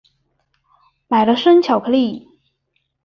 [1.07, 2.27] 买了生巧克力